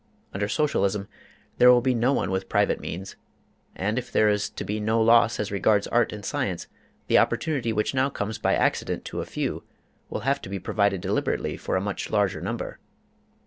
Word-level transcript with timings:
Under 0.33 0.47
Socialism, 0.47 1.07
there 1.59 1.69
will 1.69 1.79
be 1.79 1.93
no 1.93 2.11
one 2.11 2.31
with 2.31 2.49
private 2.49 2.79
means, 2.79 3.15
and 3.75 3.99
if 3.99 4.11
there 4.11 4.29
is 4.29 4.49
to 4.49 4.63
be 4.63 4.79
no 4.79 4.99
loss 4.99 5.39
as 5.39 5.51
regards 5.51 5.85
art 5.89 6.11
and 6.11 6.25
science, 6.25 6.65
the 7.05 7.19
opportunity 7.19 7.71
which 7.71 7.93
now 7.93 8.09
comes 8.09 8.39
by 8.39 8.55
accident 8.55 9.05
to 9.05 9.21
a 9.21 9.27
few 9.27 9.63
will 10.09 10.21
have 10.21 10.41
to 10.41 10.49
be 10.49 10.57
provided 10.57 11.01
deliberately 11.01 11.55
for 11.55 11.75
a 11.75 11.81
much 11.81 12.09
larger 12.09 12.41
number. 12.41 12.79